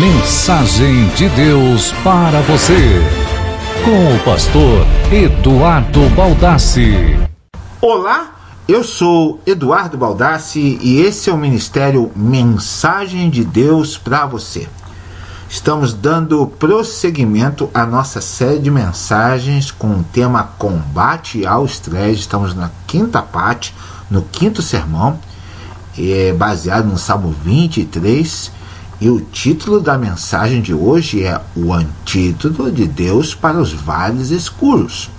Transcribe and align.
Mensagem 0.00 1.06
de 1.08 1.28
Deus 1.28 1.92
para 2.02 2.40
você. 2.40 3.02
Com 3.84 4.16
o 4.16 4.24
pastor 4.24 4.86
Eduardo 5.12 6.08
Baldassi. 6.16 7.18
Olá, 7.78 8.34
eu 8.66 8.82
sou 8.82 9.38
Eduardo 9.44 9.98
Baldassi 9.98 10.78
e 10.80 11.02
esse 11.02 11.28
é 11.28 11.32
o 11.32 11.36
ministério 11.36 12.10
Mensagem 12.16 13.28
de 13.28 13.44
Deus 13.44 13.98
para 13.98 14.24
você. 14.24 14.66
Estamos 15.46 15.92
dando 15.92 16.46
prosseguimento 16.46 17.68
à 17.74 17.84
nossa 17.84 18.22
série 18.22 18.60
de 18.60 18.70
mensagens 18.70 19.70
com 19.70 19.88
o 19.88 20.04
tema 20.04 20.54
Combate 20.56 21.46
ao 21.46 21.66
Estresse. 21.66 22.20
Estamos 22.20 22.54
na 22.54 22.70
quinta 22.86 23.20
parte, 23.20 23.74
no 24.10 24.22
quinto 24.22 24.62
sermão, 24.62 25.20
é 25.98 26.32
baseado 26.32 26.86
no 26.86 26.96
Salmo 26.96 27.34
23 27.44 28.61
e 29.02 29.10
o 29.10 29.20
título 29.20 29.80
da 29.80 29.98
mensagem 29.98 30.62
de 30.62 30.72
hoje 30.72 31.24
é 31.24 31.40
O 31.56 31.72
Antídoto 31.72 32.70
de 32.70 32.86
Deus 32.86 33.34
para 33.34 33.58
os 33.58 33.72
Vales 33.72 34.30
Escuros. 34.30 35.10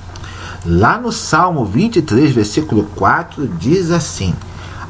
Lá 0.66 0.98
no 0.98 1.12
Salmo 1.12 1.66
23, 1.66 2.32
versículo 2.32 2.86
4, 2.96 3.46
diz 3.60 3.92
assim: 3.92 4.34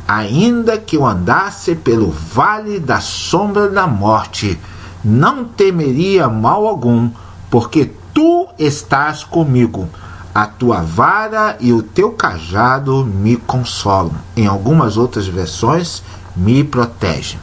Ainda 0.07 0.77
que 0.77 0.95
eu 0.95 1.07
andasse 1.07 1.73
pelo 1.73 2.11
vale 2.11 2.79
da 2.79 2.99
sombra 2.99 3.67
da 3.67 3.87
morte, 3.87 4.59
não 5.03 5.43
temeria 5.43 6.29
mal 6.29 6.67
algum, 6.67 7.09
porque 7.49 7.89
tu 8.13 8.47
estás 8.59 9.23
comigo. 9.23 9.89
A 10.35 10.45
tua 10.45 10.83
vara 10.83 11.57
e 11.59 11.73
o 11.73 11.81
teu 11.81 12.11
cajado 12.11 13.03
me 13.03 13.37
consolam. 13.37 14.13
Em 14.37 14.45
algumas 14.45 14.97
outras 14.97 15.25
versões, 15.25 16.03
me 16.35 16.63
protegem. 16.63 17.39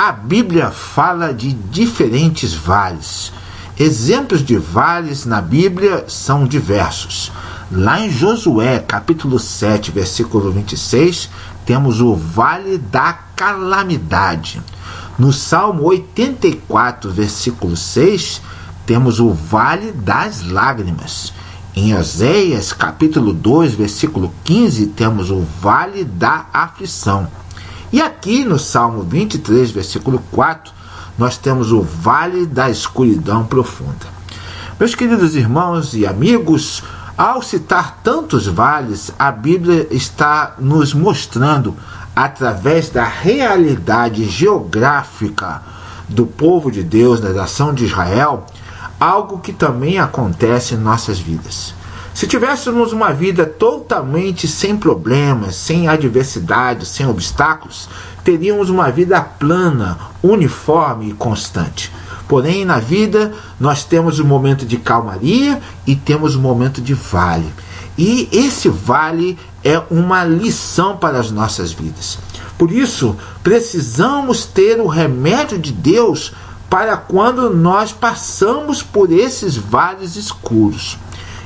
A 0.00 0.12
Bíblia 0.12 0.70
fala 0.70 1.34
de 1.34 1.52
diferentes 1.52 2.54
vales. 2.54 3.32
Exemplos 3.76 4.44
de 4.44 4.56
vales 4.56 5.26
na 5.26 5.40
Bíblia 5.40 6.04
são 6.06 6.46
diversos. 6.46 7.32
Lá 7.68 7.98
em 7.98 8.08
Josué, 8.08 8.78
capítulo 8.78 9.40
7, 9.40 9.90
versículo 9.90 10.52
26, 10.52 11.28
temos 11.66 12.00
o 12.00 12.14
vale 12.14 12.78
da 12.78 13.12
calamidade. 13.34 14.62
No 15.18 15.32
Salmo 15.32 15.82
84, 15.86 17.10
versículo 17.10 17.76
6, 17.76 18.40
temos 18.86 19.18
o 19.18 19.30
vale 19.30 19.90
das 19.90 20.44
lágrimas. 20.44 21.32
Em 21.74 21.92
Oséias, 21.96 22.72
capítulo 22.72 23.32
2, 23.32 23.74
versículo 23.74 24.32
15, 24.44 24.86
temos 24.86 25.28
o 25.32 25.44
vale 25.60 26.04
da 26.04 26.46
aflição. 26.52 27.26
E 27.90 28.02
aqui 28.02 28.44
no 28.44 28.58
Salmo 28.58 29.02
23, 29.02 29.70
versículo 29.70 30.22
4, 30.30 30.72
nós 31.16 31.38
temos 31.38 31.72
o 31.72 31.80
vale 31.80 32.44
da 32.44 32.68
escuridão 32.68 33.46
profunda. 33.46 34.06
Meus 34.78 34.94
queridos 34.94 35.34
irmãos 35.34 35.94
e 35.94 36.06
amigos, 36.06 36.82
ao 37.16 37.42
citar 37.42 37.98
tantos 38.04 38.46
vales, 38.46 39.10
a 39.18 39.32
Bíblia 39.32 39.88
está 39.90 40.54
nos 40.58 40.92
mostrando, 40.92 41.74
através 42.14 42.90
da 42.90 43.04
realidade 43.04 44.24
geográfica 44.28 45.62
do 46.08 46.26
povo 46.26 46.70
de 46.70 46.82
Deus, 46.82 47.20
da 47.20 47.30
nação 47.30 47.72
de 47.72 47.86
Israel, 47.86 48.44
algo 49.00 49.38
que 49.38 49.52
também 49.52 49.98
acontece 49.98 50.74
em 50.74 50.78
nossas 50.78 51.18
vidas. 51.18 51.74
Se 52.18 52.26
tivéssemos 52.26 52.92
uma 52.92 53.12
vida 53.12 53.46
totalmente 53.46 54.48
sem 54.48 54.76
problemas, 54.76 55.54
sem 55.54 55.86
adversidades, 55.86 56.88
sem 56.88 57.06
obstáculos, 57.06 57.88
teríamos 58.24 58.68
uma 58.70 58.90
vida 58.90 59.20
plana, 59.20 59.96
uniforme 60.20 61.10
e 61.10 61.12
constante. 61.12 61.92
Porém, 62.26 62.64
na 62.64 62.80
vida, 62.80 63.32
nós 63.60 63.84
temos 63.84 64.18
um 64.18 64.24
momento 64.24 64.66
de 64.66 64.78
calmaria 64.78 65.62
e 65.86 65.94
temos 65.94 66.34
um 66.34 66.40
momento 66.40 66.80
de 66.80 66.92
vale. 66.92 67.54
E 67.96 68.28
esse 68.32 68.68
vale 68.68 69.38
é 69.62 69.80
uma 69.88 70.24
lição 70.24 70.96
para 70.96 71.20
as 71.20 71.30
nossas 71.30 71.70
vidas. 71.70 72.18
Por 72.58 72.72
isso, 72.72 73.16
precisamos 73.44 74.44
ter 74.44 74.80
o 74.80 74.88
remédio 74.88 75.56
de 75.56 75.70
Deus 75.70 76.32
para 76.68 76.96
quando 76.96 77.48
nós 77.54 77.92
passamos 77.92 78.82
por 78.82 79.12
esses 79.12 79.56
vales 79.56 80.16
escuros. 80.16 80.98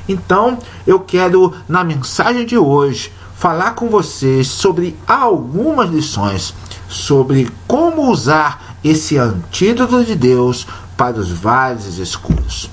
Então, 0.07 0.59
eu 0.85 0.99
quero, 0.99 1.53
na 1.67 1.83
mensagem 1.83 2.45
de 2.45 2.57
hoje, 2.57 3.11
falar 3.35 3.75
com 3.75 3.89
vocês 3.89 4.47
sobre 4.47 4.97
algumas 5.07 5.89
lições 5.89 6.53
sobre 6.93 7.51
como 7.67 8.11
usar 8.11 8.77
esse 8.83 9.17
antídoto 9.17 10.05
de 10.05 10.15
Deus 10.15 10.67
para 10.95 11.17
os 11.17 11.31
vales 11.31 11.97
escuros. 11.97 12.69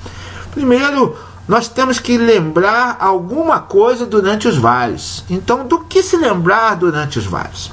Primeiro, 0.51 1.17
nós 1.49 1.69
temos 1.69 1.99
que 1.99 2.19
lembrar 2.19 2.99
alguma 3.01 3.61
coisa 3.61 4.05
durante 4.05 4.47
os 4.47 4.57
vales. 4.57 5.25
Então, 5.31 5.67
do 5.67 5.81
que 5.81 6.03
se 6.03 6.17
lembrar 6.17 6.77
durante 6.77 7.19
os 7.19 7.25
vales? 7.25 7.71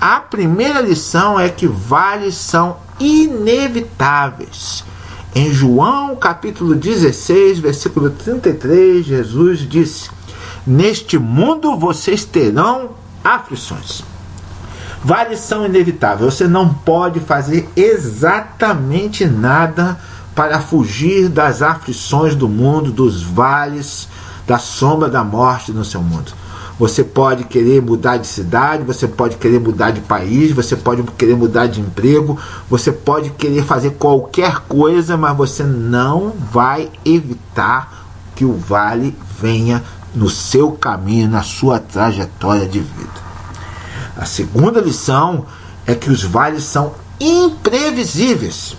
A 0.00 0.20
primeira 0.20 0.80
lição 0.80 1.40
é 1.40 1.48
que 1.48 1.66
vales 1.66 2.34
são 2.34 2.76
inevitáveis. 3.00 4.84
Em 5.34 5.50
João 5.50 6.14
capítulo 6.14 6.74
16, 6.74 7.58
versículo 7.58 8.10
33, 8.10 9.02
Jesus 9.02 9.60
disse: 9.60 10.10
Neste 10.66 11.18
mundo 11.18 11.74
vocês 11.78 12.22
terão 12.22 12.90
aflições. 13.24 14.04
Vales 15.02 15.40
são 15.40 15.64
inevitáveis. 15.64 16.34
Você 16.34 16.46
não 16.46 16.74
pode 16.74 17.18
fazer 17.18 17.66
exatamente 17.74 19.24
nada 19.24 19.98
para 20.34 20.60
fugir 20.60 21.30
das 21.30 21.62
aflições 21.62 22.34
do 22.34 22.46
mundo, 22.46 22.92
dos 22.92 23.22
vales, 23.22 24.08
da 24.46 24.58
sombra 24.58 25.08
da 25.08 25.24
morte 25.24 25.72
no 25.72 25.84
seu 25.84 26.02
mundo. 26.02 26.32
Você 26.78 27.04
pode 27.04 27.44
querer 27.44 27.82
mudar 27.82 28.16
de 28.16 28.26
cidade, 28.26 28.82
você 28.82 29.06
pode 29.06 29.36
querer 29.36 29.60
mudar 29.60 29.90
de 29.90 30.00
país, 30.00 30.52
você 30.52 30.74
pode 30.74 31.02
querer 31.02 31.36
mudar 31.36 31.66
de 31.66 31.80
emprego, 31.80 32.38
você 32.68 32.90
pode 32.90 33.30
querer 33.30 33.64
fazer 33.64 33.90
qualquer 33.90 34.60
coisa, 34.60 35.16
mas 35.16 35.36
você 35.36 35.62
não 35.62 36.32
vai 36.52 36.90
evitar 37.04 38.06
que 38.34 38.44
o 38.44 38.54
vale 38.54 39.16
venha 39.40 39.82
no 40.14 40.28
seu 40.28 40.72
caminho, 40.72 41.28
na 41.28 41.42
sua 41.42 41.78
trajetória 41.78 42.66
de 42.66 42.80
vida. 42.80 43.22
A 44.16 44.24
segunda 44.24 44.80
lição 44.80 45.46
é 45.86 45.94
que 45.94 46.10
os 46.10 46.22
vales 46.22 46.64
são 46.64 46.94
imprevisíveis. 47.20 48.76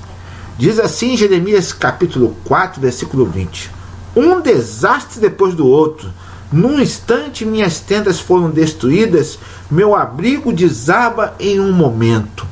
Diz 0.58 0.80
assim 0.80 1.18
Jeremias 1.18 1.74
capítulo 1.74 2.36
4, 2.46 2.82
versículo 2.82 3.26
20: 3.26 3.72
Um 4.16 4.42
desastre 4.42 5.20
depois 5.20 5.56
do 5.56 5.68
outro 5.68 6.12
num 6.54 6.80
instante 6.80 7.44
minhas 7.44 7.80
tendas 7.80 8.20
foram 8.20 8.52
destruídas, 8.52 9.40
meu 9.72 9.96
abrigo 9.96 10.54
desaba 10.54 11.34
em 11.40 11.60
um 11.60 11.74
momento. 11.74 12.46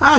Ah, 0.00 0.18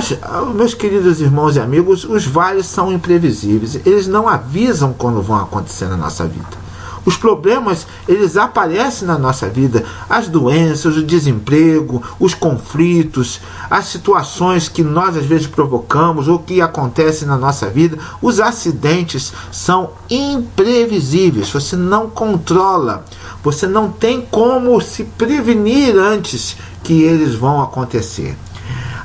meus 0.54 0.72
queridos 0.72 1.20
irmãos 1.20 1.54
e 1.54 1.60
amigos, 1.60 2.04
os 2.04 2.24
vales 2.24 2.64
são 2.64 2.90
imprevisíveis. 2.90 3.78
Eles 3.84 4.08
não 4.08 4.26
avisam 4.26 4.94
quando 4.94 5.20
vão 5.20 5.36
acontecer 5.36 5.86
na 5.86 5.98
nossa 5.98 6.26
vida. 6.26 6.65
Os 7.06 7.16
problemas, 7.16 7.86
eles 8.08 8.36
aparecem 8.36 9.06
na 9.06 9.16
nossa 9.16 9.48
vida, 9.48 9.84
as 10.10 10.28
doenças, 10.28 10.96
o 10.96 11.04
desemprego, 11.04 12.02
os 12.18 12.34
conflitos, 12.34 13.40
as 13.70 13.86
situações 13.86 14.68
que 14.68 14.82
nós 14.82 15.16
às 15.16 15.24
vezes 15.24 15.46
provocamos 15.46 16.26
ou 16.26 16.40
que 16.40 16.60
acontecem 16.60 17.28
na 17.28 17.36
nossa 17.36 17.70
vida, 17.70 17.96
os 18.20 18.40
acidentes 18.40 19.32
são 19.52 19.90
imprevisíveis. 20.10 21.48
Você 21.50 21.76
não 21.76 22.10
controla, 22.10 23.04
você 23.40 23.68
não 23.68 23.88
tem 23.88 24.20
como 24.28 24.80
se 24.80 25.04
prevenir 25.04 25.96
antes 25.96 26.56
que 26.82 27.02
eles 27.02 27.36
vão 27.36 27.62
acontecer. 27.62 28.36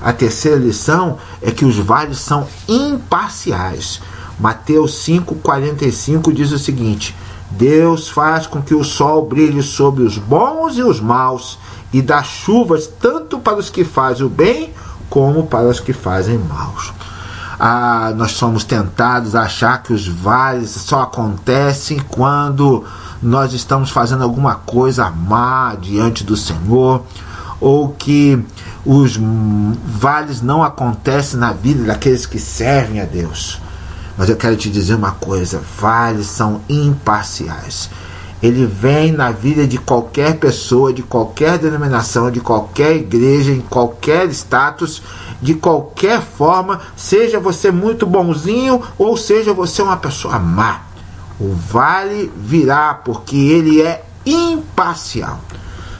A 0.01 0.11
terceira 0.11 0.57
lição 0.57 1.19
é 1.39 1.51
que 1.51 1.65
os 1.65 1.77
vales 1.77 2.17
são 2.17 2.47
imparciais. 2.67 4.01
Mateus 4.39 4.93
5,45 5.05 6.33
diz 6.33 6.51
o 6.51 6.57
seguinte: 6.57 7.15
Deus 7.51 8.09
faz 8.09 8.47
com 8.47 8.61
que 8.61 8.73
o 8.73 8.83
sol 8.83 9.25
brilhe 9.25 9.61
sobre 9.61 10.03
os 10.03 10.17
bons 10.17 10.77
e 10.77 10.83
os 10.83 10.99
maus 10.99 11.59
e 11.93 12.01
dá 12.01 12.23
chuvas 12.23 12.87
tanto 12.87 13.39
para 13.39 13.57
os 13.57 13.69
que 13.69 13.83
fazem 13.83 14.25
o 14.25 14.29
bem 14.29 14.73
como 15.09 15.47
para 15.47 15.67
os 15.67 15.79
que 15.79 15.93
fazem 15.93 16.37
maus. 16.37 16.93
Ah, 17.59 18.11
nós 18.15 18.31
somos 18.31 18.63
tentados 18.63 19.35
a 19.35 19.43
achar 19.43 19.83
que 19.83 19.93
os 19.93 20.07
vales 20.07 20.71
só 20.71 21.03
acontecem 21.03 21.99
quando 21.99 22.83
nós 23.21 23.53
estamos 23.53 23.91
fazendo 23.91 24.23
alguma 24.23 24.55
coisa 24.55 25.11
má 25.11 25.75
diante 25.75 26.23
do 26.23 26.35
Senhor, 26.35 27.03
ou 27.59 27.89
que 27.89 28.43
os 28.83 29.19
vales 29.85 30.41
não 30.41 30.63
acontecem 30.63 31.39
na 31.39 31.53
vida 31.53 31.83
daqueles 31.83 32.25
que 32.25 32.39
servem 32.39 32.99
a 32.99 33.05
Deus. 33.05 33.61
Mas 34.17 34.29
eu 34.29 34.35
quero 34.35 34.55
te 34.55 34.69
dizer 34.69 34.95
uma 34.95 35.11
coisa: 35.11 35.61
vales 35.79 36.27
são 36.27 36.61
imparciais. 36.69 37.89
ele 38.41 38.65
vem 38.65 39.11
na 39.11 39.31
vida 39.31 39.67
de 39.67 39.77
qualquer 39.77 40.37
pessoa, 40.37 40.91
de 40.91 41.03
qualquer 41.03 41.59
denominação, 41.59 42.31
de 42.31 42.39
qualquer 42.39 42.95
igreja, 42.95 43.51
em 43.51 43.61
qualquer 43.61 44.27
status, 44.31 45.01
de 45.41 45.53
qualquer 45.53 46.21
forma, 46.21 46.81
seja 46.95 47.39
você 47.39 47.71
muito 47.71 48.05
bonzinho 48.05 48.81
ou 48.97 49.15
seja 49.15 49.53
você 49.53 49.81
uma 49.81 49.97
pessoa 49.97 50.39
má. 50.39 50.81
O 51.39 51.53
vale 51.53 52.31
virá 52.35 52.93
porque 52.93 53.35
ele 53.35 53.81
é 53.81 54.03
imparcial. 54.25 55.39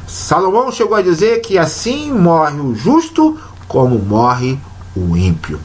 Salomão 0.08 0.72
chegou 0.72 0.96
a 0.96 1.02
dizer 1.02 1.42
que 1.42 1.58
assim 1.58 2.12
morre 2.12 2.60
o 2.60 2.76
justo 2.76 3.40
como 3.68 3.98
morre 3.98 4.60
o 4.96 5.16
ímpio. 5.16 5.60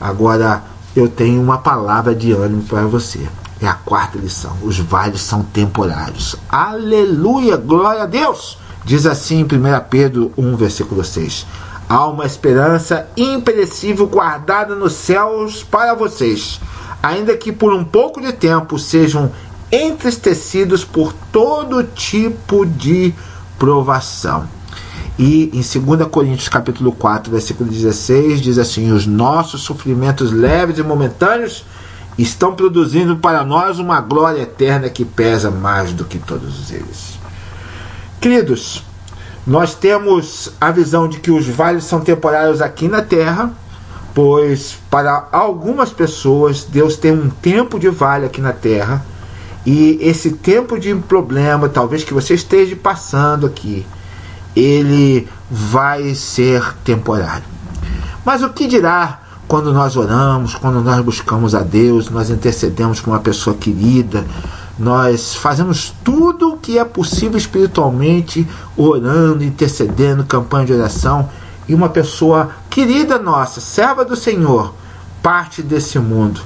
Agora 0.00 0.62
eu 0.94 1.08
tenho 1.08 1.40
uma 1.40 1.58
palavra 1.58 2.14
de 2.14 2.32
ânimo 2.32 2.62
para 2.62 2.86
você. 2.86 3.28
É 3.60 3.66
a 3.66 3.74
quarta 3.74 4.18
lição. 4.18 4.56
Os 4.62 4.78
vales 4.78 5.20
são 5.20 5.42
temporários. 5.42 6.36
Aleluia! 6.48 7.56
Glória 7.56 8.04
a 8.04 8.06
Deus! 8.06 8.58
Diz 8.84 9.04
assim 9.04 9.40
em 9.40 9.44
1 9.44 9.48
Pedro 9.90 10.32
1, 10.36 10.56
versículo 10.56 11.04
6. 11.04 11.46
Há 11.88 12.06
uma 12.06 12.24
esperança 12.24 13.08
imperecível 13.16 14.06
guardada 14.06 14.74
nos 14.74 14.92
céus 14.92 15.62
para 15.62 15.94
vocês, 15.94 16.60
ainda 17.02 17.36
que 17.36 17.50
por 17.50 17.72
um 17.72 17.84
pouco 17.84 18.20
de 18.20 18.32
tempo 18.32 18.78
sejam 18.78 19.32
entristecidos 19.72 20.84
por 20.84 21.12
todo 21.32 21.82
tipo 21.84 22.64
de 22.64 23.14
provação. 23.58 24.48
E 25.18 25.50
em 25.52 25.80
2 25.80 26.08
Coríntios 26.08 26.48
capítulo 26.48 26.92
4, 26.92 27.32
versículo 27.32 27.68
16, 27.68 28.40
diz 28.40 28.56
assim: 28.56 28.92
Os 28.92 29.04
nossos 29.04 29.62
sofrimentos 29.62 30.30
leves 30.30 30.78
e 30.78 30.82
momentâneos 30.82 31.64
estão 32.16 32.54
produzindo 32.54 33.16
para 33.16 33.44
nós 33.44 33.80
uma 33.80 34.00
glória 34.00 34.42
eterna 34.42 34.88
que 34.88 35.04
pesa 35.04 35.50
mais 35.50 35.92
do 35.92 36.04
que 36.04 36.18
todos 36.18 36.70
eles. 36.70 37.18
Queridos, 38.20 38.84
nós 39.44 39.74
temos 39.74 40.52
a 40.60 40.70
visão 40.70 41.08
de 41.08 41.18
que 41.18 41.32
os 41.32 41.48
vales 41.48 41.82
são 41.82 42.00
temporários 42.00 42.62
aqui 42.62 42.86
na 42.86 43.02
terra, 43.02 43.52
pois 44.14 44.76
para 44.88 45.28
algumas 45.32 45.90
pessoas 45.90 46.62
Deus 46.64 46.96
tem 46.96 47.12
um 47.12 47.28
tempo 47.28 47.78
de 47.78 47.88
vale 47.88 48.26
aqui 48.26 48.40
na 48.40 48.52
terra, 48.52 49.04
e 49.66 49.98
esse 50.00 50.30
tempo 50.30 50.78
de 50.78 50.94
problema, 50.94 51.68
talvez 51.68 52.04
que 52.04 52.14
você 52.14 52.34
esteja 52.34 52.76
passando 52.76 53.46
aqui, 53.46 53.84
ele 54.58 55.28
vai 55.50 56.14
ser 56.14 56.74
temporário. 56.84 57.44
Mas 58.24 58.42
o 58.42 58.50
que 58.50 58.66
dirá 58.66 59.20
quando 59.46 59.72
nós 59.72 59.96
oramos, 59.96 60.54
quando 60.54 60.82
nós 60.82 61.02
buscamos 61.02 61.54
a 61.54 61.60
Deus, 61.60 62.10
nós 62.10 62.28
intercedemos 62.28 63.00
com 63.00 63.12
uma 63.12 63.20
pessoa 63.20 63.56
querida, 63.56 64.26
nós 64.78 65.34
fazemos 65.34 65.94
tudo 66.04 66.52
o 66.52 66.58
que 66.58 66.78
é 66.78 66.84
possível 66.84 67.38
espiritualmente, 67.38 68.46
orando, 68.76 69.42
intercedendo, 69.42 70.24
campanha 70.24 70.66
de 70.66 70.72
oração, 70.74 71.30
e 71.66 71.74
uma 71.74 71.88
pessoa 71.88 72.50
querida 72.68 73.18
nossa, 73.18 73.60
serva 73.60 74.04
do 74.04 74.14
Senhor, 74.14 74.74
parte 75.22 75.62
desse 75.62 75.98
mundo. 75.98 76.40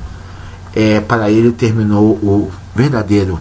É, 0.75 1.00
para 1.00 1.31
ele 1.31 1.53
terminou 1.53 2.12
o 2.14 2.50
verdadeiro 2.75 3.38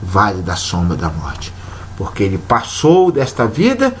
vale 0.00 0.42
da 0.42 0.54
sombra 0.54 0.96
da 0.96 1.10
morte, 1.10 1.52
porque 1.96 2.22
ele 2.22 2.38
passou 2.38 3.10
desta 3.10 3.46
vida 3.46 3.96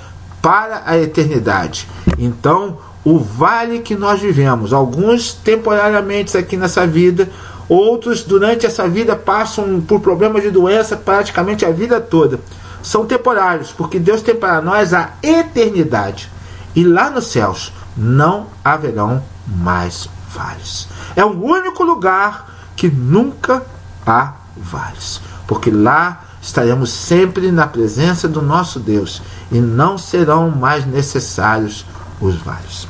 para 0.48 0.84
a 0.86 0.96
eternidade. 0.96 1.86
Então, 2.16 2.78
o 3.04 3.18
vale 3.18 3.80
que 3.80 3.94
nós 3.94 4.18
vivemos. 4.18 4.72
Alguns 4.72 5.34
temporariamente 5.34 6.38
aqui 6.38 6.56
nessa 6.56 6.86
vida, 6.86 7.28
outros 7.68 8.22
durante 8.22 8.64
essa 8.64 8.88
vida 8.88 9.14
passam 9.14 9.78
por 9.82 10.00
problemas 10.00 10.42
de 10.42 10.50
doença 10.50 10.96
praticamente 10.96 11.66
a 11.66 11.70
vida 11.70 12.00
toda. 12.00 12.40
São 12.82 13.04
temporários, 13.04 13.72
porque 13.72 13.98
Deus 13.98 14.22
tem 14.22 14.34
para 14.34 14.62
nós 14.62 14.94
a 14.94 15.10
eternidade. 15.22 16.30
E 16.74 16.82
lá 16.82 17.10
nos 17.10 17.26
céus 17.26 17.70
não 17.94 18.46
haverão 18.64 19.22
mais 19.46 20.08
vales. 20.30 20.88
É 21.14 21.22
o 21.26 21.44
único 21.44 21.82
lugar 21.82 22.70
que 22.74 22.88
nunca 22.88 23.66
há 24.06 24.32
vales, 24.56 25.20
porque 25.46 25.70
lá 25.70 26.24
estaremos 26.40 26.90
sempre 26.90 27.50
na 27.50 27.66
presença 27.66 28.28
do 28.28 28.40
nosso 28.40 28.78
Deus 28.78 29.22
e 29.50 29.58
não 29.58 29.98
serão 29.98 30.50
mais 30.50 30.86
necessários 30.86 31.84
os 32.20 32.36
vales. 32.36 32.86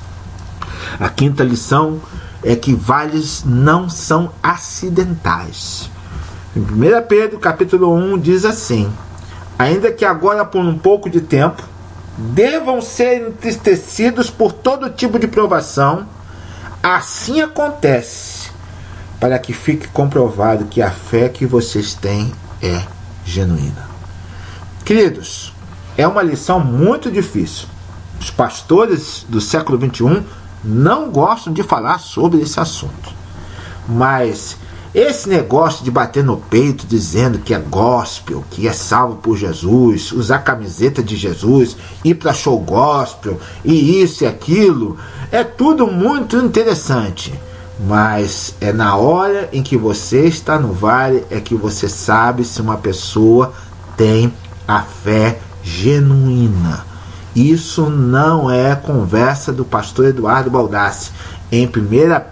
A 0.99 1.09
quinta 1.09 1.43
lição 1.43 2.01
é 2.43 2.55
que 2.55 2.75
vales 2.75 3.43
não 3.45 3.89
são 3.89 4.31
acidentais. 4.43 5.91
Em 6.57 6.61
1 6.61 7.07
Pedro 7.09 7.39
capítulo 7.39 7.93
1 7.95 8.19
diz 8.19 8.45
assim: 8.45 8.91
Ainda 9.59 9.93
que 9.93 10.05
agora 10.05 10.45
por 10.45 10.61
um 10.61 10.79
pouco 10.79 11.11
de 11.11 11.21
tempo 11.21 11.63
devam 12.17 12.81
ser 12.81 13.29
entristecidos 13.29 14.31
por 14.31 14.53
todo 14.53 14.91
tipo 14.91 15.19
de 15.19 15.29
provação, 15.29 16.07
assim 16.83 17.41
acontece, 17.41 18.51
para 19.21 19.39
que 19.39 19.53
fique 19.53 19.89
comprovado 19.89 20.65
que 20.65 20.83
a 20.83 20.91
fé 20.91 21.29
que 21.29 21.47
vocês 21.47 21.95
têm 21.95 22.33
é 22.61 22.83
genuína. 23.29 23.89
Queridos, 24.85 25.53
é 25.97 26.07
uma 26.07 26.23
lição 26.23 26.61
muito 26.61 27.11
difícil. 27.11 27.69
Os 28.21 28.31
pastores 28.31 29.25
do 29.29 29.41
século 29.41 29.79
21 29.79 30.25
não 30.65 31.11
gostam 31.11 31.53
de 31.53 31.63
falar 31.63 31.99
sobre 31.99 32.41
esse 32.41 32.59
assunto. 32.59 33.13
Mas 33.89 34.57
esse 34.95 35.29
negócio 35.29 35.85
de 35.85 35.91
bater 35.91 36.25
no 36.25 36.39
peito 36.39 36.87
dizendo 36.87 37.39
que 37.39 37.53
é 37.53 37.59
gospel, 37.59 38.45
que 38.51 38.67
é 38.67 38.73
salvo 38.73 39.17
por 39.17 39.37
Jesus, 39.37 40.11
usar 40.13 40.39
camiseta 40.39 41.03
de 41.03 41.15
Jesus, 41.15 41.77
ir 42.03 42.15
para 42.15 42.33
show 42.33 42.59
gospel 42.59 43.39
e 43.65 44.03
isso 44.03 44.25
e 44.25 44.27
aquilo, 44.27 44.97
é 45.31 45.45
tudo 45.45 45.87
muito 45.87 46.37
interessante. 46.39 47.33
Mas 47.79 48.55
é 48.61 48.73
na 48.73 48.97
hora 48.97 49.49
em 49.53 49.63
que 49.63 49.77
você 49.77 50.27
está 50.27 50.59
no 50.59 50.73
vale 50.73 51.25
é 51.31 51.41
que 51.41 51.55
você 51.55 51.89
sabe 51.89 52.45
se 52.45 52.61
uma 52.61 52.77
pessoa 52.77 53.53
tem 53.97 54.33
a 54.67 54.83
fé 54.83 55.39
genuína. 55.63 56.85
Isso 57.37 57.89
não 57.89 58.51
é 58.51 58.75
conversa 58.75 59.53
do 59.53 59.65
pastor 59.65 60.07
Eduardo 60.07 60.51
Baldassi. 60.51 61.13
Em 61.53 61.67
1 61.67 61.71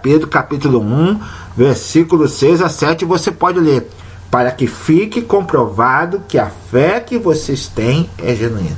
Pedro 0.01 0.27
capítulo 0.27 0.81
1, 0.81 1.19
versículo 1.55 2.27
6 2.27 2.61
a 2.61 2.69
7, 2.69 3.05
você 3.05 3.31
pode 3.31 3.59
ler. 3.59 3.89
Para 4.29 4.51
que 4.51 4.67
fique 4.67 5.21
comprovado 5.21 6.21
que 6.27 6.37
a 6.37 6.51
fé 6.69 6.99
que 6.99 7.17
vocês 7.17 7.67
têm 7.67 8.09
é 8.17 8.35
genuína. 8.35 8.77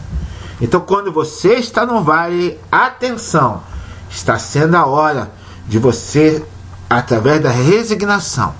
Então, 0.61 0.79
quando 0.81 1.11
você 1.11 1.55
está 1.55 1.85
no 1.85 2.03
vale, 2.03 2.59
atenção, 2.71 3.63
está 4.09 4.37
sendo 4.37 4.75
a 4.75 4.85
hora 4.85 5.31
de 5.67 5.79
você, 5.79 6.43
através 6.89 7.41
da 7.41 7.51
resignação, 7.51 8.53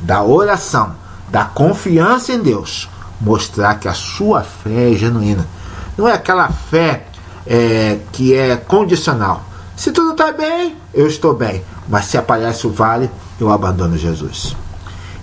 da 0.00 0.22
oração, 0.22 0.94
da 1.28 1.44
confiança 1.44 2.32
em 2.32 2.40
Deus, 2.40 2.88
mostrar 3.20 3.78
que 3.78 3.88
a 3.88 3.94
sua 3.94 4.42
fé 4.42 4.92
é 4.92 4.94
genuína. 4.94 5.46
Não 5.96 6.08
é 6.08 6.12
aquela 6.12 6.48
fé 6.48 7.06
é, 7.46 7.98
que 8.12 8.34
é 8.34 8.56
condicional. 8.56 9.44
Se 9.76 9.92
tudo 9.92 10.12
está 10.12 10.32
bem, 10.32 10.76
eu 10.92 11.06
estou 11.06 11.34
bem. 11.34 11.62
Mas 11.88 12.06
se 12.06 12.16
aparece 12.16 12.66
o 12.66 12.70
vale, 12.70 13.10
eu 13.38 13.50
abandono 13.50 13.96
Jesus. 13.96 14.56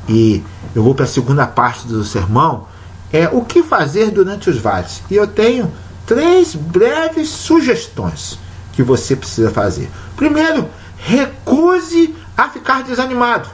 E 0.07 0.43
eu 0.75 0.83
vou 0.83 0.93
para 0.93 1.05
a 1.05 1.07
segunda 1.07 1.47
parte 1.47 1.88
do 1.88 2.03
sermão, 2.03 2.67
é 3.12 3.27
o 3.27 3.43
que 3.43 3.63
fazer 3.63 4.12
durante 4.12 4.50
os 4.50 4.57
vales. 4.57 5.01
E 5.09 5.15
eu 5.15 5.27
tenho 5.27 5.71
três 6.05 6.55
breves 6.55 7.29
sugestões 7.29 8.38
que 8.74 8.83
você 8.83 9.15
precisa 9.15 9.50
fazer. 9.50 9.89
Primeiro, 10.15 10.67
recuse 10.97 12.15
a 12.38 12.50
ficar 12.50 12.83
desanimado. 12.83 13.50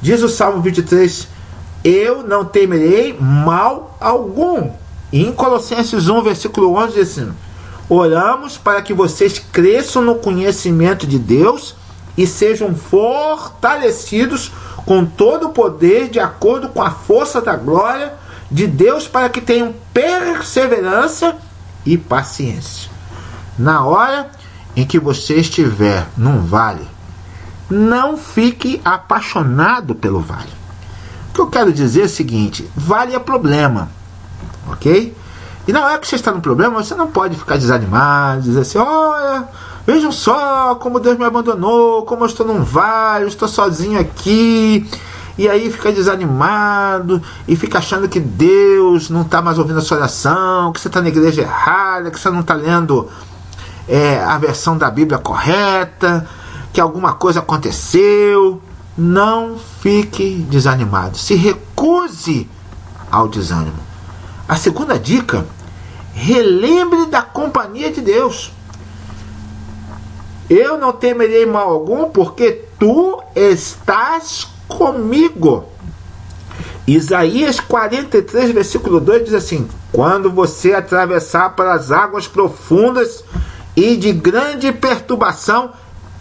Diz 0.00 0.22
o 0.22 0.28
Salmo 0.28 0.62
23: 0.62 1.28
Eu 1.84 2.22
não 2.22 2.44
temerei 2.44 3.16
mal 3.18 3.96
algum. 4.00 4.70
E 5.12 5.22
em 5.22 5.32
Colossenses 5.32 6.08
1, 6.08 6.22
versículo 6.22 6.74
11, 6.74 6.92
diz 6.94 7.10
assim: 7.12 7.32
Oramos 7.88 8.58
para 8.58 8.82
que 8.82 8.92
vocês 8.92 9.38
cresçam 9.38 10.02
no 10.02 10.16
conhecimento 10.16 11.06
de 11.06 11.18
Deus 11.18 11.76
e 12.16 12.26
sejam 12.26 12.74
fortalecidos 12.74 14.50
com 14.84 15.04
todo 15.04 15.48
o 15.48 15.52
poder 15.52 16.08
de 16.08 16.18
acordo 16.18 16.68
com 16.68 16.82
a 16.82 16.90
força 16.90 17.40
da 17.40 17.56
glória 17.56 18.14
de 18.50 18.66
Deus 18.66 19.06
para 19.06 19.28
que 19.28 19.40
tenham 19.40 19.74
perseverança 19.92 21.36
e 21.84 21.98
paciência. 21.98 22.90
Na 23.58 23.84
hora 23.84 24.30
em 24.74 24.84
que 24.84 24.98
você 24.98 25.36
estiver 25.36 26.06
num 26.16 26.44
vale, 26.44 26.86
não 27.70 28.16
fique 28.16 28.80
apaixonado 28.84 29.94
pelo 29.94 30.20
vale. 30.20 30.54
O 31.30 31.34
que 31.34 31.40
eu 31.40 31.46
quero 31.48 31.72
dizer 31.72 32.02
é 32.02 32.06
o 32.06 32.08
seguinte: 32.08 32.68
vale 32.74 33.14
é 33.14 33.18
problema, 33.18 33.90
ok? 34.68 35.14
E 35.66 35.72
na 35.72 35.84
hora 35.84 35.98
que 35.98 36.06
você 36.06 36.14
está 36.14 36.30
no 36.30 36.40
problema, 36.40 36.82
você 36.82 36.94
não 36.94 37.08
pode 37.08 37.36
ficar 37.36 37.56
desanimado, 37.56 38.42
dizer 38.42 38.60
assim: 38.60 38.78
olha, 38.78 39.48
vejam 39.86 40.12
só 40.12 40.76
como 40.76 41.00
Deus 41.00 41.18
me 41.18 41.24
abandonou, 41.24 42.04
como 42.04 42.22
eu 42.22 42.26
estou 42.26 42.46
num 42.46 42.62
vale, 42.62 43.24
eu 43.24 43.28
estou 43.28 43.48
sozinho 43.48 43.98
aqui. 43.98 44.88
e 45.36 45.48
aí 45.48 45.70
fica 45.70 45.92
desanimado 45.92 47.20
e 47.46 47.56
fica 47.56 47.78
achando 47.78 48.08
que 48.08 48.20
Deus 48.20 49.10
não 49.10 49.22
está 49.22 49.42
mais 49.42 49.58
ouvindo 49.58 49.78
a 49.78 49.82
sua 49.82 49.98
oração, 49.98 50.72
que 50.72 50.80
você 50.80 50.88
está 50.88 51.02
na 51.02 51.08
igreja 51.08 51.42
errada, 51.42 52.10
que 52.10 52.18
você 52.18 52.30
não 52.30 52.40
está 52.40 52.54
lendo 52.54 53.08
é, 53.88 54.22
a 54.22 54.38
versão 54.38 54.78
da 54.78 54.90
Bíblia 54.90 55.18
correta, 55.18 56.26
que 56.76 56.80
alguma 56.82 57.14
coisa 57.14 57.40
aconteceu. 57.40 58.60
Não 58.98 59.58
fique 59.80 60.46
desanimado. 60.50 61.16
Se 61.16 61.34
recuse 61.34 62.46
ao 63.10 63.28
desânimo. 63.28 63.78
A 64.46 64.56
segunda 64.56 64.98
dica: 64.98 65.46
relembre 66.12 67.06
da 67.06 67.22
companhia 67.22 67.90
de 67.90 68.02
Deus. 68.02 68.52
Eu 70.50 70.76
não 70.76 70.92
temerei 70.92 71.46
mal 71.46 71.70
algum, 71.70 72.10
porque 72.10 72.66
tu 72.78 73.22
estás 73.34 74.46
comigo. 74.68 75.64
Isaías 76.86 77.58
43, 77.58 78.50
versículo 78.50 79.00
2 79.00 79.24
diz 79.24 79.34
assim: 79.34 79.66
Quando 79.90 80.30
você 80.30 80.74
atravessar 80.74 81.56
pelas 81.56 81.90
águas 81.90 82.28
profundas 82.28 83.24
e 83.74 83.96
de 83.96 84.12
grande 84.12 84.70
perturbação, 84.72 85.72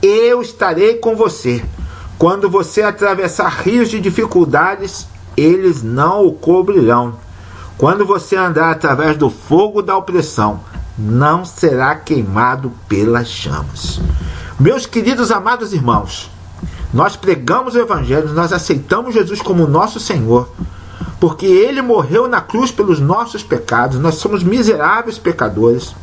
eu 0.01 0.41
estarei 0.41 0.95
com 0.95 1.15
você. 1.15 1.63
Quando 2.17 2.49
você 2.49 2.81
atravessar 2.81 3.49
rios 3.49 3.89
de 3.89 3.99
dificuldades, 3.99 5.07
eles 5.35 5.83
não 5.83 6.25
o 6.25 6.33
cobrirão. 6.33 7.15
Quando 7.77 8.05
você 8.05 8.37
andar 8.37 8.71
através 8.71 9.17
do 9.17 9.29
fogo 9.29 9.81
da 9.81 9.97
opressão, 9.97 10.61
não 10.97 11.43
será 11.43 11.95
queimado 11.95 12.71
pelas 12.87 13.27
chamas. 13.27 13.99
Meus 14.57 14.85
queridos 14.85 15.29
amados 15.31 15.73
irmãos, 15.73 16.31
nós 16.93 17.17
pregamos 17.17 17.75
o 17.75 17.79
Evangelho, 17.79 18.29
nós 18.29 18.53
aceitamos 18.53 19.13
Jesus 19.13 19.41
como 19.41 19.67
nosso 19.67 19.99
Senhor, 19.99 20.49
porque 21.19 21.45
Ele 21.45 21.81
morreu 21.81 22.29
na 22.29 22.39
cruz 22.39 22.71
pelos 22.71 23.01
nossos 23.01 23.43
pecados, 23.43 23.99
nós 23.99 24.15
somos 24.15 24.43
miseráveis 24.43 25.17
pecadores. 25.17 25.93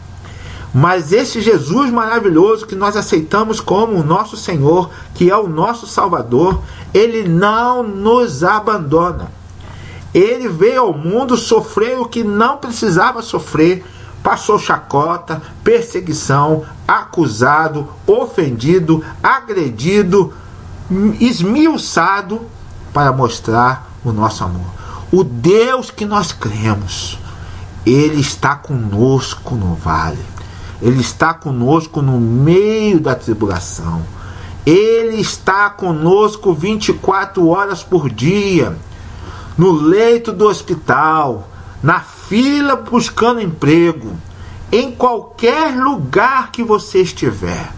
Mas 0.74 1.12
esse 1.12 1.40
Jesus 1.40 1.90
maravilhoso 1.90 2.66
que 2.66 2.74
nós 2.74 2.96
aceitamos 2.96 3.60
como 3.60 3.98
o 3.98 4.04
nosso 4.04 4.36
Senhor, 4.36 4.90
que 5.14 5.30
é 5.30 5.36
o 5.36 5.48
nosso 5.48 5.86
Salvador, 5.86 6.62
Ele 6.94 7.28
não 7.28 7.82
nos 7.82 8.42
abandona. 8.42 9.30
Ele 10.14 10.48
veio 10.48 10.82
ao 10.82 10.94
mundo 10.94 11.36
sofrer 11.36 11.98
o 11.98 12.06
que 12.06 12.24
não 12.24 12.56
precisava 12.56 13.22
sofrer 13.22 13.84
passou 14.22 14.58
chacota, 14.58 15.42
perseguição, 15.64 16.64
acusado, 16.86 17.88
ofendido, 18.06 19.04
agredido, 19.22 20.32
esmiuçado 21.20 22.40
para 22.92 23.12
mostrar 23.12 23.90
o 24.04 24.12
nosso 24.12 24.44
amor. 24.44 24.66
O 25.10 25.24
Deus 25.24 25.90
que 25.90 26.06
nós 26.06 26.32
cremos, 26.32 27.18
Ele 27.84 28.20
está 28.20 28.54
conosco 28.54 29.54
no 29.54 29.74
vale, 29.74 30.24
Ele 30.82 31.00
está 31.00 31.32
conosco 31.32 32.02
no 32.02 32.18
meio 32.18 32.98
da 32.98 33.14
tribulação, 33.14 34.02
Ele 34.66 35.20
está 35.20 35.70
conosco 35.70 36.52
24 36.52 37.46
horas 37.46 37.84
por 37.84 38.10
dia, 38.10 38.76
no 39.56 39.70
leito 39.70 40.32
do 40.32 40.48
hospital, 40.48 41.48
na 41.80 42.00
fila 42.00 42.74
buscando 42.74 43.40
emprego, 43.40 44.16
em 44.72 44.90
qualquer 44.90 45.76
lugar 45.76 46.50
que 46.50 46.64
você 46.64 47.02
estiver. 47.02 47.72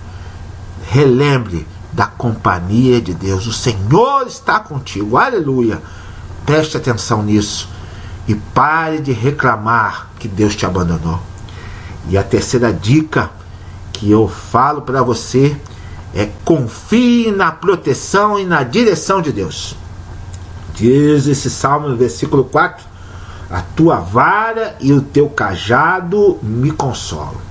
Relembre 0.88 1.66
da 1.92 2.06
companhia 2.06 3.00
de 3.00 3.12
Deus. 3.12 3.46
O 3.46 3.52
Senhor 3.52 4.26
está 4.26 4.60
contigo. 4.60 5.16
Aleluia. 5.16 5.82
Preste 6.46 6.76
atenção 6.76 7.22
nisso 7.22 7.68
e 8.26 8.34
pare 8.34 9.00
de 9.00 9.12
reclamar 9.12 10.08
que 10.18 10.26
Deus 10.26 10.56
te 10.56 10.64
abandonou. 10.64 11.20
E 12.08 12.18
a 12.18 12.22
terceira 12.22 12.72
dica 12.72 13.30
que 13.92 14.10
eu 14.10 14.28
falo 14.28 14.82
para 14.82 15.02
você 15.02 15.56
é 16.14 16.28
confie 16.44 17.30
na 17.30 17.50
proteção 17.50 18.38
e 18.38 18.44
na 18.44 18.62
direção 18.62 19.22
de 19.22 19.32
Deus. 19.32 19.76
Diz 20.74 21.26
esse 21.26 21.48
salmo 21.48 21.88
no 21.88 21.96
versículo 21.96 22.44
4: 22.44 22.84
a 23.50 23.60
tua 23.60 23.96
vara 23.96 24.76
e 24.80 24.92
o 24.92 25.00
teu 25.00 25.28
cajado 25.28 26.38
me 26.42 26.70
consolam. 26.70 27.42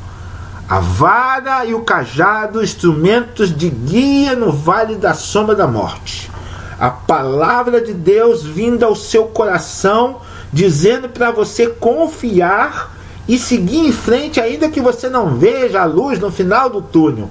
A 0.67 0.79
vara 0.79 1.65
e 1.65 1.73
o 1.73 1.81
cajado, 1.81 2.63
instrumentos 2.63 3.55
de 3.55 3.69
guia 3.69 4.35
no 4.35 4.51
vale 4.51 4.95
da 4.95 5.13
sombra 5.13 5.55
da 5.55 5.67
morte. 5.67 6.31
A 6.79 6.89
palavra 6.89 7.81
de 7.81 7.93
Deus 7.93 8.43
vinda 8.43 8.85
ao 8.85 8.95
seu 8.95 9.25
coração, 9.25 10.21
dizendo 10.51 11.09
para 11.09 11.31
você 11.31 11.67
confiar 11.67 12.92
e 13.27 13.37
seguir 13.37 13.87
em 13.87 13.91
frente, 13.91 14.39
ainda 14.39 14.69
que 14.69 14.81
você 14.81 15.09
não 15.09 15.35
veja 15.35 15.81
a 15.81 15.85
luz 15.85 16.19
no 16.19 16.31
final 16.31 16.69
do 16.69 16.81
túnel. 16.81 17.29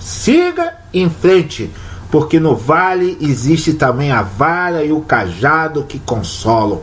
Siga 0.00 0.74
em 0.92 1.08
frente, 1.08 1.70
porque 2.10 2.40
no 2.40 2.54
vale 2.54 3.16
existe 3.20 3.74
também 3.74 4.12
a 4.12 4.22
vara 4.22 4.84
e 4.84 4.92
o 4.92 5.00
cajado 5.00 5.84
que 5.84 5.98
consolam 5.98 6.80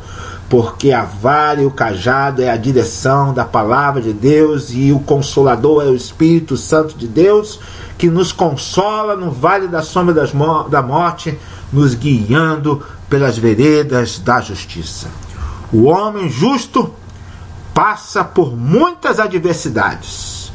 porque 0.51 0.91
a 0.91 1.03
vara 1.03 1.61
e 1.61 1.65
o 1.65 1.71
cajado 1.71 2.41
é 2.41 2.49
a 2.49 2.57
direção 2.57 3.33
da 3.33 3.45
palavra 3.45 4.01
de 4.01 4.11
Deus 4.11 4.69
e 4.73 4.91
o 4.91 4.99
consolador 4.99 5.81
é 5.81 5.85
o 5.85 5.95
Espírito 5.95 6.57
Santo 6.57 6.97
de 6.97 7.07
Deus 7.07 7.57
que 7.97 8.09
nos 8.09 8.33
consola 8.33 9.15
no 9.15 9.31
vale 9.31 9.69
da 9.69 9.81
sombra 9.81 10.13
das, 10.13 10.33
da 10.69 10.81
morte, 10.81 11.39
nos 11.71 11.95
guiando 11.95 12.83
pelas 13.09 13.37
veredas 13.37 14.19
da 14.19 14.41
justiça. 14.41 15.07
O 15.71 15.83
homem 15.83 16.29
justo 16.29 16.93
passa 17.73 18.23
por 18.23 18.55
muitas 18.55 19.19
adversidades, 19.19 20.51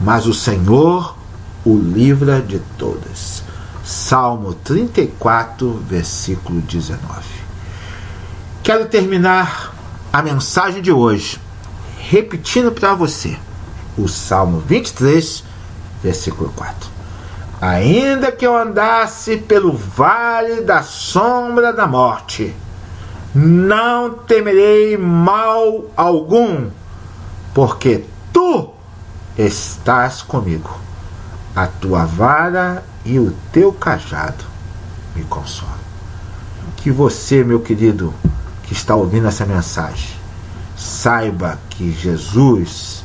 mas 0.00 0.26
o 0.26 0.34
Senhor 0.34 1.16
o 1.64 1.76
livra 1.76 2.40
de 2.40 2.60
todas. 2.76 3.42
Salmo 3.84 4.54
34, 4.54 5.82
versículo 5.86 6.60
19. 6.60 6.98
Quero 8.62 8.86
terminar 8.86 9.74
a 10.12 10.22
mensagem 10.22 10.82
de 10.82 10.92
hoje 10.92 11.40
repetindo 11.98 12.72
para 12.72 12.94
você 12.94 13.36
o 13.96 14.08
Salmo 14.08 14.60
23, 14.60 15.44
versículo 16.02 16.52
4. 16.54 16.90
Ainda 17.60 18.30
que 18.30 18.46
eu 18.46 18.56
andasse 18.56 19.36
pelo 19.36 19.72
vale 19.72 20.60
da 20.60 20.82
sombra 20.82 21.72
da 21.72 21.86
morte, 21.86 22.54
não 23.34 24.10
temerei 24.14 24.96
mal 24.96 25.84
algum, 25.96 26.70
porque 27.54 28.04
tu 28.32 28.70
estás 29.36 30.22
comigo. 30.22 30.70
A 31.54 31.66
tua 31.66 32.04
vara 32.04 32.84
e 33.04 33.18
o 33.18 33.34
teu 33.52 33.72
cajado 33.72 34.44
me 35.14 35.24
consolam. 35.24 35.74
Que 36.76 36.90
você, 36.90 37.42
meu 37.42 37.60
querido, 37.60 38.14
que 38.62 38.72
está 38.72 38.94
ouvindo 38.94 39.26
essa 39.26 39.44
mensagem, 39.44 40.10
saiba 40.76 41.58
que 41.70 41.90
Jesus, 41.90 43.02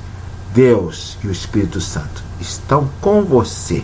Deus 0.54 1.18
e 1.24 1.28
o 1.28 1.32
Espírito 1.32 1.82
Santo 1.82 2.24
estão 2.40 2.88
com 3.02 3.24
você 3.24 3.84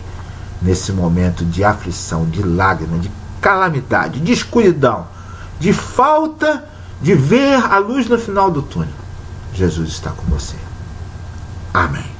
nesse 0.61 0.91
momento 0.91 1.43
de 1.45 1.63
aflição, 1.63 2.25
de 2.25 2.43
lágrima, 2.43 2.99
de 2.99 3.09
calamidade, 3.41 4.19
de 4.19 4.31
escuridão, 4.31 5.07
de 5.59 5.73
falta 5.73 6.65
de 7.01 7.13
ver 7.13 7.55
a 7.55 7.77
luz 7.77 8.07
no 8.07 8.17
final 8.17 8.49
do 8.51 8.61
túnel. 8.61 8.93
Jesus 9.53 9.89
está 9.89 10.11
com 10.11 10.23
você. 10.23 10.55
Amém. 11.73 12.18